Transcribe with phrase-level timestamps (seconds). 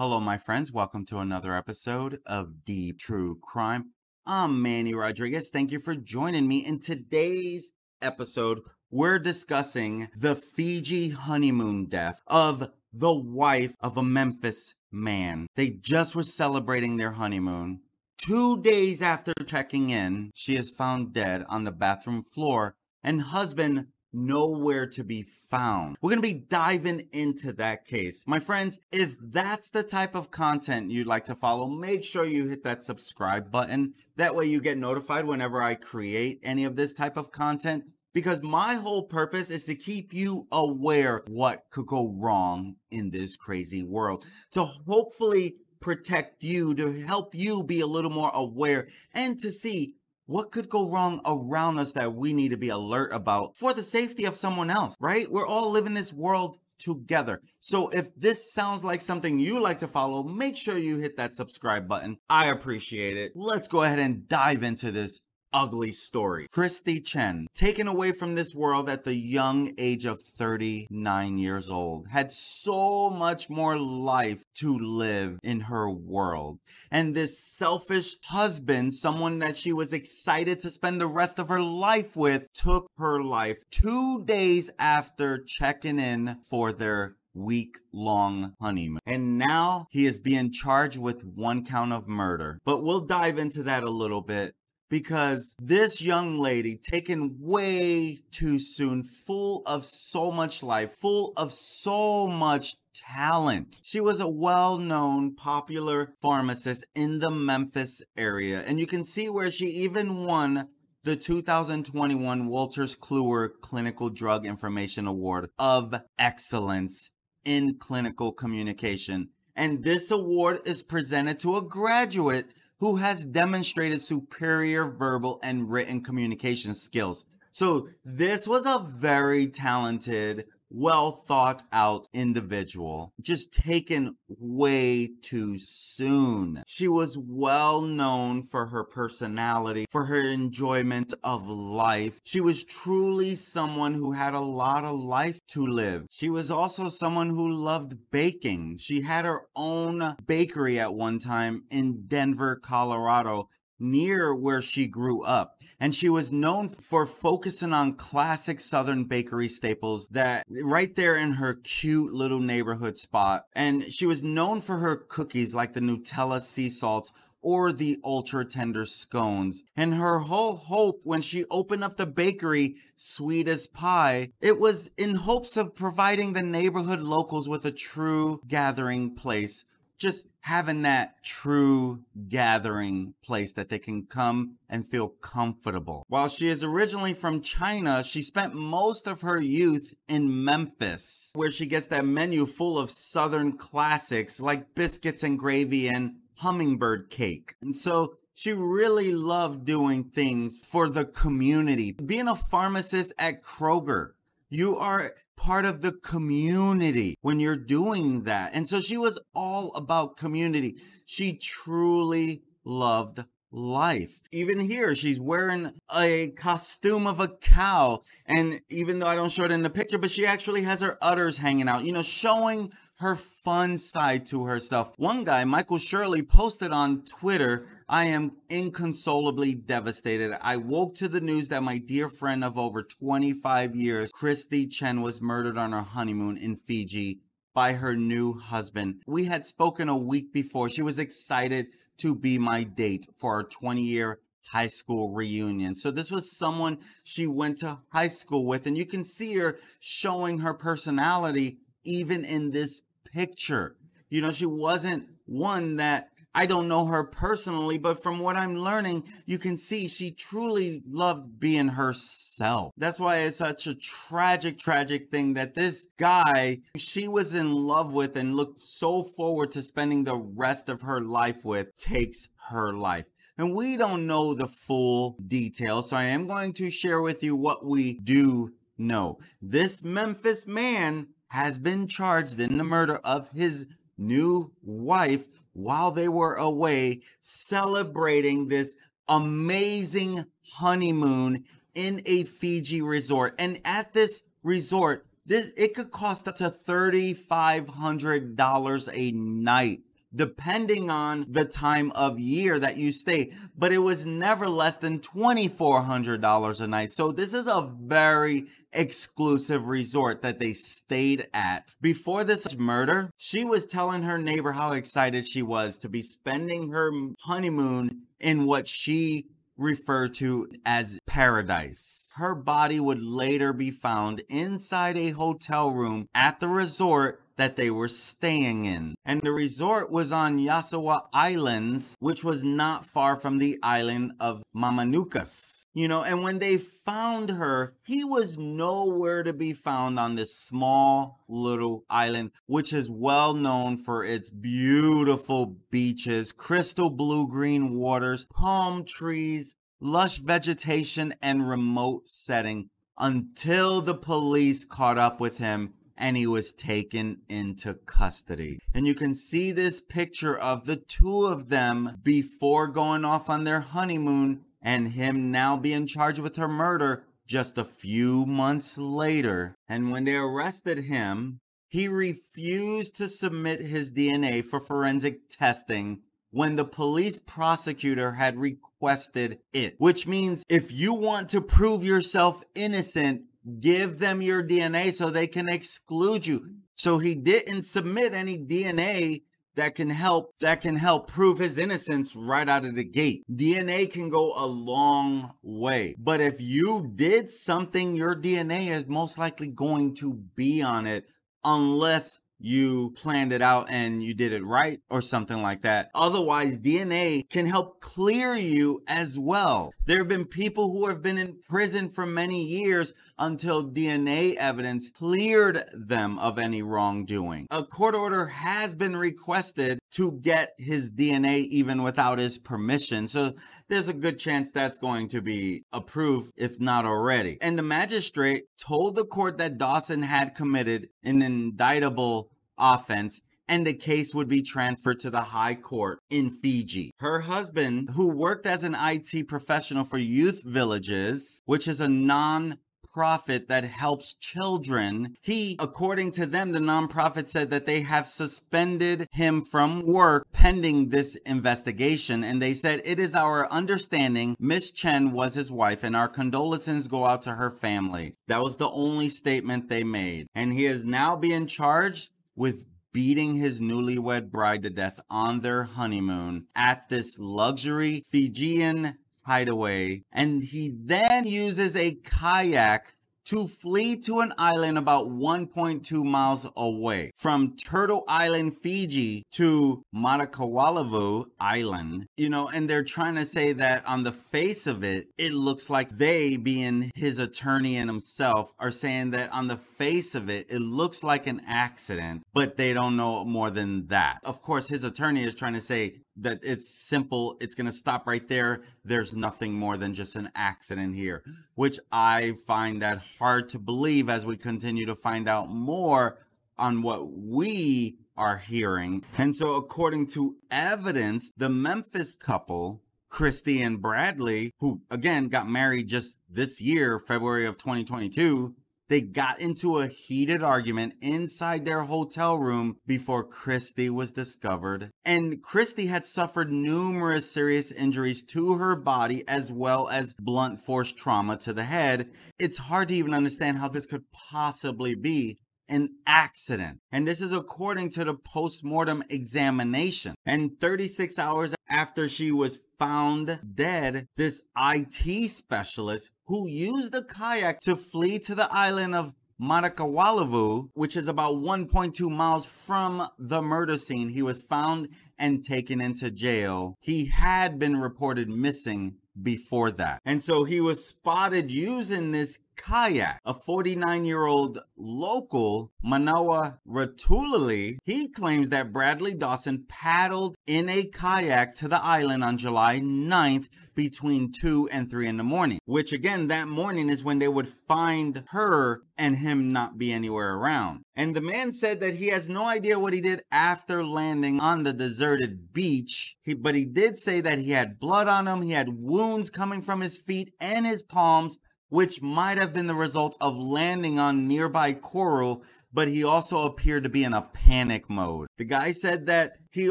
[0.00, 0.72] Hello, my friends.
[0.72, 3.90] Welcome to another episode of Deep True Crime.
[4.24, 5.50] I'm Manny Rodriguez.
[5.50, 6.64] Thank you for joining me.
[6.64, 14.74] In today's episode, we're discussing the Fiji honeymoon death of the wife of a Memphis
[14.90, 15.46] man.
[15.54, 17.80] They just were celebrating their honeymoon.
[18.16, 23.88] Two days after checking in, she is found dead on the bathroom floor, and husband
[24.12, 25.96] nowhere to be found.
[26.00, 28.24] We're going to be diving into that case.
[28.26, 32.48] My friends, if that's the type of content you'd like to follow, make sure you
[32.48, 33.94] hit that subscribe button.
[34.16, 37.84] That way you get notified whenever I create any of this type of content.
[38.12, 43.36] Because my whole purpose is to keep you aware what could go wrong in this
[43.36, 44.24] crazy world.
[44.52, 49.94] To hopefully protect you, to help you be a little more aware and to see
[50.30, 53.82] what could go wrong around us that we need to be alert about for the
[53.82, 55.28] safety of someone else, right?
[55.28, 57.42] We're all living this world together.
[57.58, 61.34] So if this sounds like something you like to follow, make sure you hit that
[61.34, 62.18] subscribe button.
[62.30, 63.32] I appreciate it.
[63.34, 65.20] Let's go ahead and dive into this
[65.52, 66.46] ugly story.
[66.50, 72.08] Christe Chen, taken away from this world at the young age of 39 years old,
[72.08, 76.58] had so much more life to live in her world.
[76.90, 81.60] And this selfish husband, someone that she was excited to spend the rest of her
[81.60, 89.00] life with, took her life two days after checking in for their week long honeymoon.
[89.06, 92.58] And now he is being charged with one count of murder.
[92.64, 94.54] But we'll dive into that a little bit
[94.90, 101.52] because this young lady taken way too soon, full of so much life, full of
[101.52, 103.80] so much talent.
[103.82, 109.50] She was a well-known popular pharmacist in the Memphis area and you can see where
[109.50, 110.68] she even won
[111.02, 117.10] the 2021 Wolters Kluwer Clinical Drug Information Award of Excellence
[117.44, 119.30] in Clinical Communication.
[119.56, 122.46] And this award is presented to a graduate
[122.80, 127.24] who has demonstrated superior verbal and written communication skills.
[127.52, 136.62] So this was a very talented, well thought out individual, just taken way too soon.
[136.66, 142.20] She was well known for her personality, for her enjoyment of life.
[142.24, 146.06] She was truly someone who had a lot of life to live.
[146.10, 148.78] She was also someone who loved baking.
[148.78, 153.48] She had her own bakery at one time in Denver, Colorado,
[153.80, 155.60] near where she grew up.
[155.78, 161.32] And she was known for focusing on classic Southern bakery staples that right there in
[161.32, 163.46] her cute little neighborhood spot.
[163.54, 167.10] And she was known for her cookies like the Nutella sea salt
[167.42, 169.62] or the ultra tender scones.
[169.76, 174.90] And her whole hope when she opened up the bakery, Sweet as Pie, it was
[174.96, 179.64] in hopes of providing the neighborhood locals with a true gathering place
[180.00, 186.04] just having that true gathering place that they can come and feel comfortable.
[186.08, 191.50] While she is originally from China, she spent most of her youth in Memphis, where
[191.50, 197.54] she gets that menu full of Southern classics like biscuits and gravy and hummingbird cake.
[197.60, 201.92] And so she really loved doing things for the community.
[201.92, 204.12] Being a pharmacist at Kroger,
[204.50, 208.50] you are part of the community when you're doing that.
[208.52, 210.76] And so she was all about community.
[211.06, 214.20] She truly loved life.
[214.32, 218.00] Even here, she's wearing a costume of a cow.
[218.26, 220.98] And even though I don't show it in the picture, but she actually has her
[221.00, 224.92] udders hanging out, you know, showing her fun side to herself.
[224.98, 230.38] One guy, Michael Shirley, posted on Twitter I am inconsolably devastated.
[230.40, 235.00] I woke to the news that my dear friend of over 25 years, Christe Chen,
[235.00, 237.20] was murdered on her honeymoon in Fiji
[237.54, 239.02] by her new husband.
[239.06, 240.68] We had spoken a week before.
[240.68, 241.68] She was excited
[241.98, 244.20] to be my date for our 20 year
[244.52, 245.74] high school reunion.
[245.74, 249.58] So this was someone she went to high school with and you can see her
[249.80, 253.76] showing her personality even in this picture.
[254.08, 258.54] You know, she wasn't one that I don't know her personally, but from what I'm
[258.54, 262.72] learning, you can see she truly loved being herself.
[262.76, 267.92] That's why it's such a tragic, tragic thing that this guy she was in love
[267.92, 272.72] with and looked so forward to spending the rest of her life with takes her
[272.72, 273.06] life.
[273.36, 277.34] And we don't know the full details, so I am going to share with you
[277.34, 279.18] what we do know.
[279.42, 283.64] This Memphis man has been charged in the murder of his
[283.96, 288.76] new wife while they were away celebrating this
[289.08, 290.24] amazing
[290.54, 291.44] honeymoon
[291.74, 293.34] in a Fiji resort.
[293.38, 299.80] And at this resort, this it could cost up to $3500 a night
[300.14, 303.32] depending on the time of year that you stay.
[303.56, 306.92] But it was never less than $2,400 a night.
[306.92, 311.74] So this is a very exclusive resort that they stayed at.
[311.80, 316.70] Before this murder, she was telling her neighbor how excited she was to be spending
[316.70, 316.90] her
[317.20, 319.26] honeymoon in what she
[319.56, 322.12] referred to as paradise.
[322.16, 327.70] Her body would later be found inside a hotel room at the resort that they
[327.70, 328.94] were staying in.
[329.02, 334.42] And the resort was on Yasawa Islands, which was not far from the island of
[334.54, 335.64] Mamanucas.
[335.72, 340.36] You know, and when they found her, he was nowhere to be found on this
[340.36, 348.26] small little island, which is well known for its beautiful beaches, crystal blue green waters,
[348.26, 356.16] palm trees, lush vegetation, and remote setting until the police caught up with him and
[356.16, 358.58] he was taken into custody.
[358.74, 363.44] And you can see this picture of the two of them before going off on
[363.44, 369.54] their honeymoon and him now being charged with her murder just a few months later.
[369.68, 371.38] And when they arrested him,
[371.68, 376.00] he refused to submit his DNA for forensic testing
[376.32, 379.76] when the police prosecutor had requested it.
[379.78, 383.22] Which means if you want to prove yourself innocent,
[383.60, 386.56] give them your DNA so they can exclude you.
[386.76, 389.22] So he didn't submit any DNA
[389.56, 393.24] that can help that can help prove his innocence right out of the gate.
[393.30, 395.94] DNA can go a long way.
[395.98, 401.04] But if you did something, your DNA is most likely going to be on it
[401.44, 405.90] unless you planned it out and you did it right or something like that.
[405.94, 409.72] Otherwise, DNA can help clear you as well.
[409.86, 414.90] There have been people who have been in prison for many years until DNA evidence
[414.90, 417.46] cleared them of any wrongdoing.
[417.50, 423.06] A court order has been requested to get his DNA even without his permission.
[423.06, 423.34] So
[423.68, 427.38] there's a good chance that's going to be approved, if not already.
[427.42, 433.20] And the magistrate told the court that Dawson had committed an indictable offense
[433.50, 436.92] and the case would be transferred to the high court in Fiji.
[437.00, 442.58] Her husband, who worked as an IT professional for Youth Villages, which is a non
[442.90, 445.16] nonprofit that helps children.
[445.20, 450.90] He, according to them, the nonprofit said that they have suspended him from work pending
[450.90, 452.24] this investigation.
[452.24, 456.88] And they said, It is our understanding Miss Chen was his wife, and our condolences
[456.88, 458.14] go out to her family.
[458.28, 460.26] That was the only statement they made.
[460.34, 465.62] And he is now being charged with beating his newlywed bride to death on their
[465.62, 468.98] honeymoon at this luxury Fijian
[469.30, 472.94] hideaway, and he then uses a kayak
[473.24, 477.12] to flee to an island about 1.2 miles away.
[477.14, 483.86] From Turtle Island, Fiji to Matacawalevu Island, you know, and they're trying to say that
[483.86, 488.72] on the face of it, it looks like they, being his attorney and himself, are
[488.72, 492.96] saying that on the face of it, it looks like an accident, but they don't
[492.96, 494.18] know more than that.
[494.24, 497.36] Of course, his attorney is trying to say that it's simple.
[497.40, 498.62] It's going to stop right there.
[498.84, 501.22] There's nothing more than just an accident here,
[501.54, 506.18] which I find that hard to believe as we continue to find out more
[506.58, 509.02] on what we are hearing.
[509.16, 515.88] And so, according to evidence, the Memphis couple, Christe and Bradley, who again got married
[515.88, 518.54] just this year, February of 2022,
[518.90, 524.90] they got into a heated argument inside their hotel room before Christe was discovered.
[525.04, 530.92] And Christe had suffered numerous serious injuries to her body as well as blunt force
[530.92, 532.10] trauma to the head.
[532.38, 536.80] It's hard to even understand how this could possibly be an accident.
[536.90, 540.16] And this is according to the post-mortem examination.
[540.26, 547.60] And 36 hours after she was found dead, this IT specialist who used the kayak
[547.60, 553.76] to flee to the island of Matacawalevu, which is about 1.2 miles from the murder
[553.76, 556.76] scene, he was found and taken into jail.
[556.80, 560.00] He had been reported missing before that.
[560.04, 563.20] And so he was spotted using this kayak.
[563.24, 570.84] A 49 year old local, Manoa Ratulali, he claims that Bradley Dawson paddled in a
[570.84, 575.92] kayak to the island on July 9th between 2 and 3 in the morning, which
[575.92, 580.82] again, that morning is when they would find her and him not be anywhere around.
[580.94, 584.64] And the man said that he has no idea what he did after landing on
[584.64, 588.52] the deserted beach, he, but he did say that he had blood on him, he
[588.52, 591.38] had wounds coming from his feet and his palms,
[591.70, 596.82] which might have been the result of landing on nearby coral but he also appeared
[596.82, 598.28] to be in a panic mode.
[598.38, 599.70] The guy said that he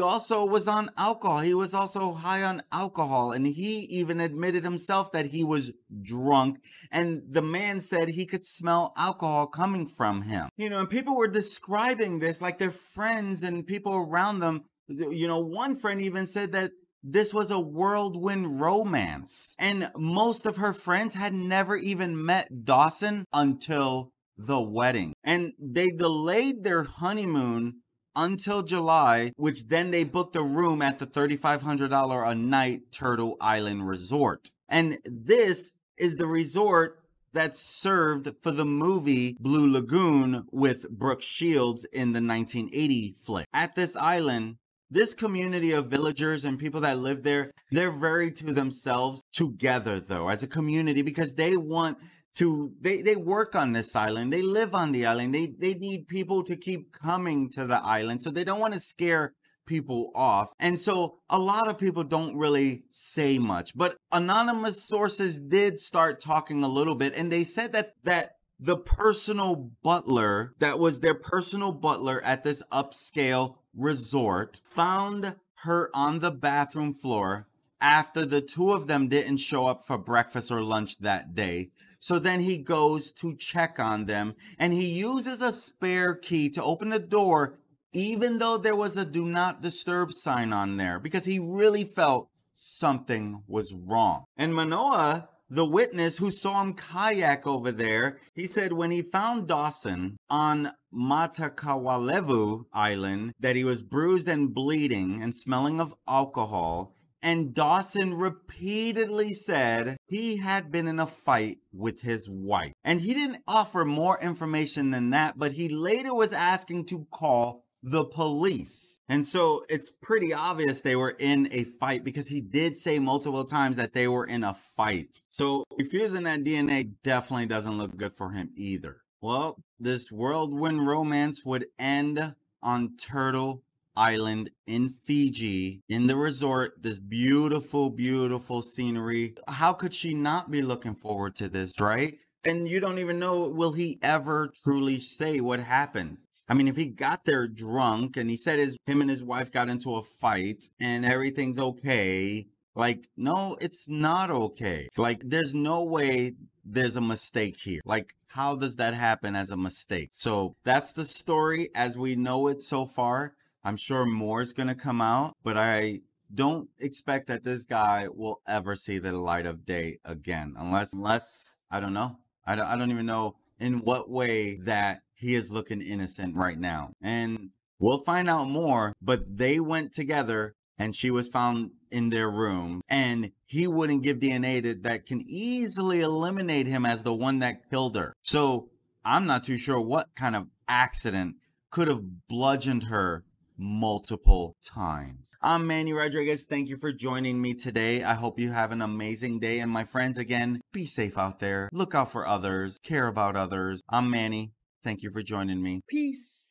[0.00, 1.40] also was on alcohol.
[1.40, 6.60] He was also high on alcohol, and he even admitted himself that he was drunk.
[6.90, 10.48] And the man said he could smell alcohol coming from him.
[10.56, 14.64] You know, and people were describing this like their friends and people around them.
[14.88, 19.54] You know, one friend even said that this was a whirlwind romance.
[19.58, 25.14] And most of her friends had never even met Dawson until the wedding.
[25.24, 27.80] And they delayed their honeymoon
[28.16, 33.86] until July, which then they booked a room at the $3,500 a night Turtle Island
[33.86, 34.50] Resort.
[34.68, 37.00] And this is the resort
[37.32, 43.46] that served for the movie Blue Lagoon with Brooke Shields in the 1980 flick.
[43.52, 44.56] At this island,
[44.90, 50.28] this community of villagers and people that live there, they're very to themselves together though,
[50.28, 51.98] as a community, because they want
[52.34, 56.06] to they they work on this island they live on the island they they need
[56.06, 59.34] people to keep coming to the island so they don't want to scare
[59.66, 65.38] people off and so a lot of people don't really say much but anonymous sources
[65.38, 70.78] did start talking a little bit and they said that that the personal butler that
[70.78, 77.46] was their personal butler at this upscale resort found her on the bathroom floor
[77.80, 82.18] after the two of them didn't show up for breakfast or lunch that day so
[82.18, 86.88] then he goes to check on them and he uses a spare key to open
[86.88, 87.58] the door,
[87.92, 92.30] even though there was a do not disturb sign on there, because he really felt
[92.54, 94.24] something was wrong.
[94.36, 99.48] And Manoa, the witness who saw him kayak over there, he said when he found
[99.48, 107.54] Dawson on Matacawalevu Island that he was bruised and bleeding and smelling of alcohol and
[107.54, 112.72] Dawson repeatedly said he had been in a fight with his wife.
[112.82, 117.64] And he didn't offer more information than that, but he later was asking to call
[117.82, 119.00] the police.
[119.08, 123.44] And so it's pretty obvious they were in a fight because he did say multiple
[123.44, 125.20] times that they were in a fight.
[125.28, 128.98] So refusing that DNA definitely doesn't look good for him either.
[129.20, 133.64] Well, this whirlwind romance would end on Turtle
[133.96, 139.34] island in Fiji, in the resort, this beautiful, beautiful scenery.
[139.48, 142.14] How could she not be looking forward to this, right?
[142.44, 146.18] And you don't even know, will he ever truly say what happened?
[146.50, 149.52] I mean, if he got there drunk and he said his him and his wife
[149.52, 154.88] got into a fight and everything's okay, like, no, it's not okay.
[154.96, 157.80] Like, there's no way there's a mistake here.
[157.84, 160.10] Like, how does that happen as a mistake?
[160.12, 163.34] So that's the story as we know it so far.
[163.62, 166.00] I'm sure more is going to come out, but I
[166.34, 171.58] don't expect that this guy will ever see the light of day again unless unless
[171.70, 172.18] I don't know.
[172.44, 176.58] I don't, I don't even know in what way that he is looking innocent right
[176.58, 176.92] now.
[177.02, 182.30] And we'll find out more, but they went together and she was found in their
[182.30, 187.38] room and he wouldn't give DNA that, that can easily eliminate him as the one
[187.40, 188.14] that killed her.
[188.22, 188.70] So
[189.04, 191.36] I'm not too sure what kind of accident
[191.70, 193.24] could have bludgeoned her
[193.58, 195.34] multiple times.
[195.42, 196.44] I'm Manny Rodriguez.
[196.44, 198.02] Thank you for joining me today.
[198.02, 199.60] I hope you have an amazing day.
[199.60, 201.68] And my friends, again, be safe out there.
[201.72, 202.78] Look out for others.
[202.82, 203.82] Care about others.
[203.90, 204.52] I'm Manny.
[204.82, 205.82] Thank you for joining me.
[205.88, 206.49] Peace.